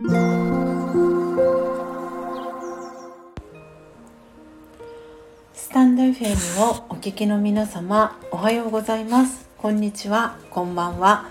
[0.00, 0.06] ス
[5.72, 9.48] タンド FM をお聞きの皆様おはようございます。
[9.58, 10.38] こんにちは。
[10.50, 11.28] こんばんは。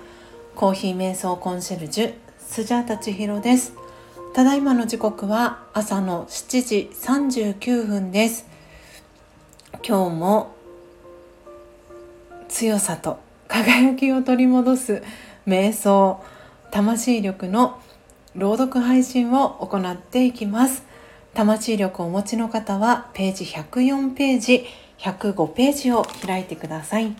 [0.53, 3.73] コーヒー瞑想コンシェルジュスジャータチヒロです。
[4.33, 8.47] ただいまの時刻は朝の7時39分です。
[9.81, 10.51] 今日も
[12.49, 15.03] 強さと輝きを取り戻す
[15.47, 16.21] 瞑想
[16.69, 17.79] 魂力の
[18.37, 20.85] 朗読配信を行っていきます。
[21.33, 24.65] 魂力をお持ちの方はページ104ページ
[24.99, 27.15] 105ページを開いてください。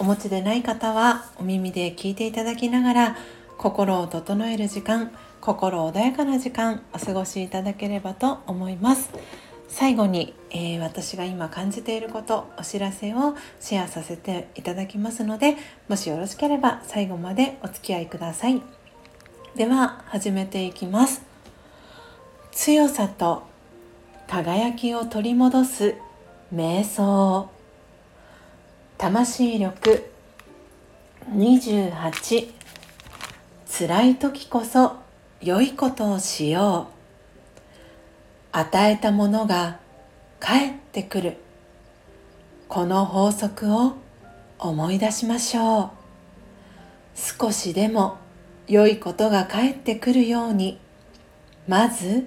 [0.00, 3.16] お持ちでない方はお耳で聞いていただきながら
[3.58, 9.10] 心を整える時間心穏やかな時間お過ごしいただければと思います。
[9.68, 15.56] 最後に、えー、私が今感じていることお知らせをシェアさせていただきますので
[15.88, 18.85] もしよろしければ最後までお付き合いください。
[19.56, 21.22] では始めていきます。
[22.52, 23.44] 強さと
[24.28, 25.94] 輝きを取り戻す
[26.54, 27.48] 瞑想。
[28.98, 30.10] 魂力
[31.30, 32.52] 28
[33.66, 34.96] 辛い時こそ
[35.40, 36.88] 良いことをしよ
[38.52, 38.58] う。
[38.58, 39.80] 与えたものが
[40.38, 41.38] 返ってくる。
[42.68, 43.94] この法則を
[44.58, 45.90] 思い出しましょう。
[47.14, 48.18] 少しでも
[48.68, 50.80] 良いことが返ってくるように。
[51.68, 52.26] まず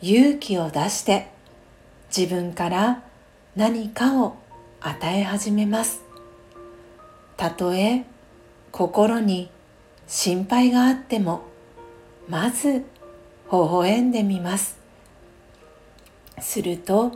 [0.00, 1.28] 勇気を出して
[2.14, 3.02] 自分から
[3.56, 4.36] 何かを
[4.80, 6.02] 与え始めます。
[7.36, 8.04] たとえ
[8.72, 9.50] 心に
[10.06, 11.42] 心配があっても
[12.28, 12.84] まず微
[13.50, 14.78] 笑んでみます。
[16.40, 17.10] すると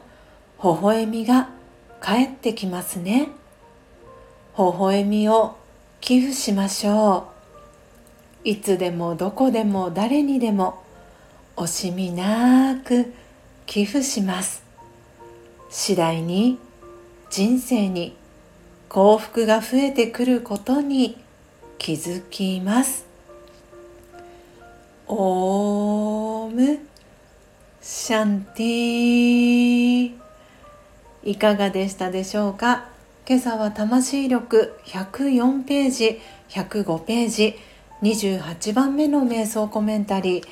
[0.63, 1.51] 微笑みが
[2.01, 3.29] 返ってきますね。
[4.57, 5.57] 微笑みを
[6.01, 7.38] 寄付しましょう。
[8.45, 10.83] いつでもどこでも誰にでも
[11.57, 13.13] 惜しみなく
[13.67, 14.63] 寄付します。
[15.71, 16.59] 次第に
[17.31, 18.17] 人生に
[18.89, 21.19] 幸福が増えてくることに
[21.79, 23.07] 気づきます。
[25.07, 26.79] オーム
[27.83, 30.13] シャンティ
[31.25, 32.89] いかがでしたでしょうか？
[33.27, 37.57] 今朝は魂力104ページ105ページ。
[38.03, 40.45] 28番目の瞑想コメンタリー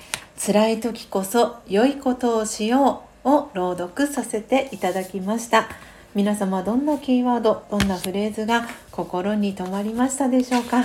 [0.45, 5.69] 辛い時こそ良いことをしようを朗読させていただきました。
[6.15, 10.85] 皆様どんなキーワードどんなフレーズが心に留まりましたでしょうか？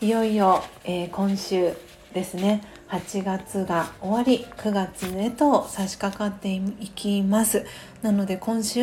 [0.00, 1.72] いよいよ、えー、今週
[2.12, 2.62] ですね。
[2.88, 6.60] 8月が終わり9月へと差し掛かってい
[6.94, 7.66] きます。
[8.02, 8.80] なので今週、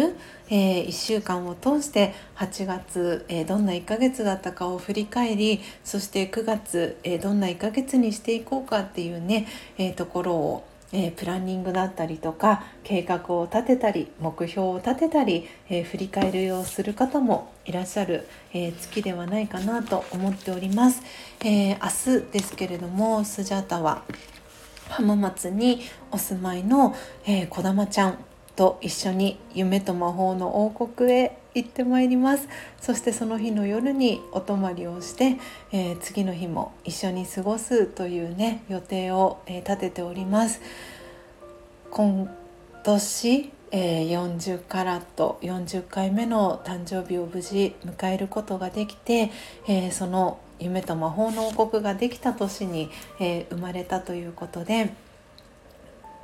[0.49, 9.47] えー、1週間を通して8月、えー、どんな1ヶ月だったかを振り返りそして9月、えー、どんな1ヶ月にしていこうかっていうね、
[9.77, 21.01] えところをえー、プランニングだったりとか計画を立てたり目標を立てたり、えー、振り返りをする方もいらっしゃる、えー、月ではないかなと思っております、
[21.43, 24.03] え明日ですけれどもスジャータは
[24.89, 25.81] 浜松に
[26.11, 28.17] お住まいの、えー、小玉ちゃん
[28.55, 32.47] と一緒に夢と魔法の王国へ行ってまいります。
[32.79, 35.37] そしてその日の夜にお泊まりをして、
[35.71, 40.61] えー、次の日も一緒に過ごすというね予定を、えー、立てております。
[41.91, 42.29] 今
[42.83, 49.31] 年、えー、40カラット40回目の誕生日を無事迎えることができて、
[49.67, 54.93] えその夢と魔法の王国ができた年に、え生まれたということで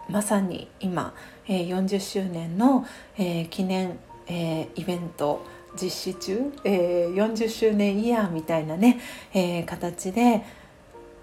[0.09, 1.14] まさに今、
[1.47, 2.86] え40周年の、
[3.18, 4.00] え記念
[4.30, 5.44] え、イベント
[5.80, 9.00] 実施中、え、40周年イヤーみたいなね、
[9.34, 10.44] え、形で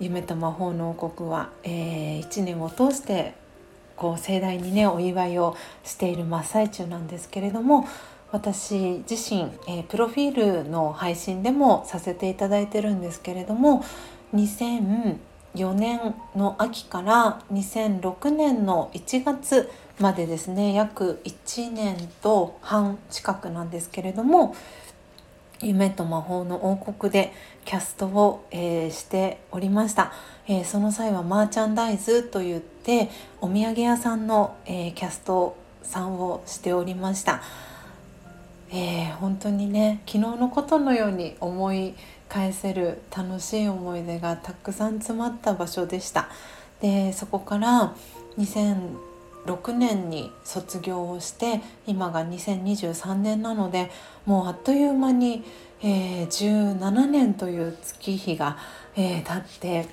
[0.01, 3.35] 夢と魔法の王国は、え、1年を通して
[3.97, 7.89] こう盛大にねお祝いをしている真っ最中なんですけれども
[8.31, 13.85] 私自身、え、プロフィールの配信でもさせていただいてるんですけれども
[15.57, 20.75] 2004年の秋から2006年の1月までですね。
[20.75, 24.55] 約1年と半近くなんですけれども
[25.63, 27.33] 夢と魔法の王国で
[27.65, 30.13] キャストを、えー、しておりました、
[30.47, 33.09] えー、その際はマーチャンダイズといって
[33.41, 37.41] お土産屋さんの、えー、キャストさんをしておりました、
[38.73, 41.95] え本当にね昨日のことのように思い
[42.29, 46.29] 返せる楽しい思い出がたくさん詰まった場所でした。
[46.81, 47.95] でそこから
[48.39, 53.91] 2006年に卒業をして今が2023年なので
[54.25, 55.45] もうあっという間に、
[55.83, 58.59] えー、17年という月日が、
[58.97, 59.89] えー、経って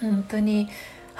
[0.00, 0.68] 本当に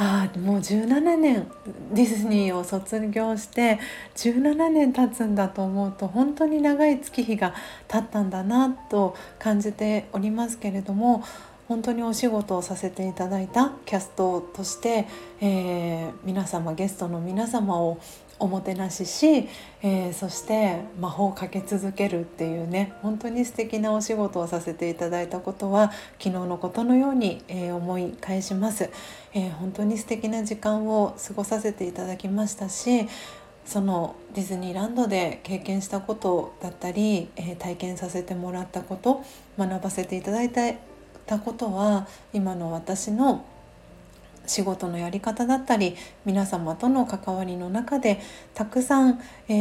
[0.00, 1.50] ああもう17年
[1.92, 3.80] ディズニーを卒業して
[4.14, 7.52] 17年経つんだと思うと本当に長い月日が
[7.88, 11.24] 経ったんだなと感じておりますけれども
[11.68, 15.06] 本当にお仕事をさせていただいたキャストとして、
[15.42, 18.00] えー、皆様ゲストの皆様を
[18.38, 19.48] おもてなしし、
[19.82, 28.88] えー、そして魔法をかけ続けるっていうね本当に素敵なお仕事をさせていただいたことは昨日のことのように、えー、思い返します、
[29.34, 33.06] えー、本当に素敵な時間を過ごさせていただきましたし
[33.66, 39.22] そのディズニーランドで経験したことだったり、え体験させてもらったこと
[39.58, 40.62] 学ばせていただいた
[41.28, 43.44] たことは今の私の
[44.46, 45.94] 仕事のやり方だったり
[46.24, 48.20] 皆様との関わりの中で
[48.54, 49.52] たくさん、え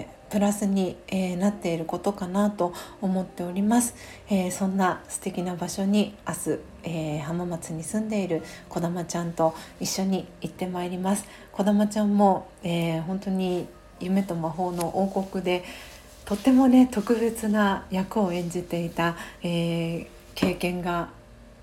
[0.00, 2.72] ー、プラスに、えー、なっていることかなと
[3.02, 3.94] 思っております、
[4.30, 11.26] えー、そんな素敵な場所に明日、え浜松に住んでいるこだまちゃんと一緒に行ってまいります。
[11.52, 13.68] こだまちゃんも、え本当に
[14.00, 15.64] 夢と魔法の王国で
[16.24, 20.06] とってもね特別な役を演じていた、え
[20.40, 21.10] 経験が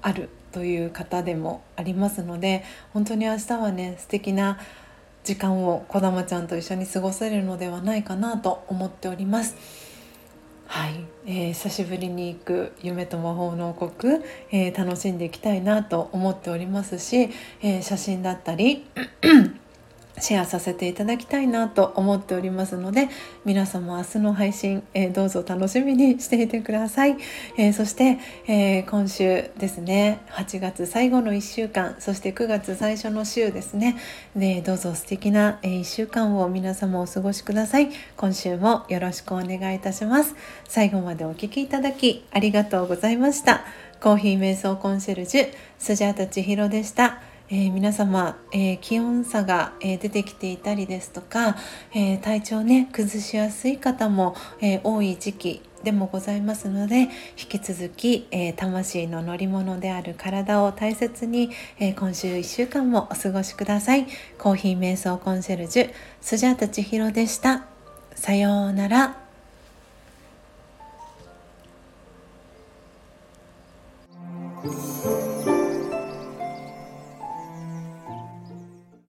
[0.04, 2.64] あるという方でもありますので
[2.94, 4.60] 本当に明日はね素敵な
[5.24, 9.56] 時間をこだまちゃんと一緒に過ごせるのではないかなと思っております。
[10.68, 14.22] はい、えー、久しぶりに行く夢と魔法の王国、
[14.52, 17.30] えー、楽しんでいきたいなと思っておりますし、
[17.62, 18.86] えー、写真だったり
[20.20, 23.10] シェアさせていただきたいなと思っておりますので
[23.46, 27.18] 皆様明日の配信、えー、どうぞ楽しみにしていてください、
[27.58, 33.98] えー、そして、えー、今週ですね8月最後の1週間そして9月最初の週ですね。
[34.36, 37.90] でどうぞ素敵な、え1週間を皆様お過ごしください。
[38.16, 40.36] 今週もよろしくお願いいたします。
[40.68, 43.62] 最後までお聴きいただきありがとうございました。
[44.02, 45.50] コーヒー瞑想コンシェルジュ
[45.80, 47.22] スジャータ千尋でした。
[47.50, 51.56] えー、皆様、えー、気温差が、えー、出てきていたりですとか、
[51.94, 57.10] え体調ね崩しやすい方も、え多い時期でもございますので引
[57.48, 64.08] き続き、え魂の乗り物である体を大切に、え今週1週間もお過ごしください。
[64.38, 67.66] コーヒー瞑想コンシェルジュスジャータ千尋でした。
[68.16, 69.27] さようなら。